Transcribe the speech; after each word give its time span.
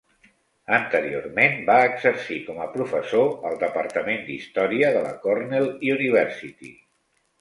Anteriorment 0.75 1.59
va 1.67 1.75
exercir 1.89 2.37
com 2.47 2.61
a 2.65 2.67
professor 2.77 3.29
al 3.51 3.59
departament 3.67 4.27
d'història 4.31 4.91
de 4.97 5.05
la 5.05 5.13
Cornell 5.27 5.71
University. 5.99 6.73